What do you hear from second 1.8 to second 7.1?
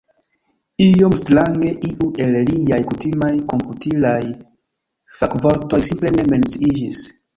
iu el liaj kutimaj komputilaj fakvortoj simple ne menciiĝis.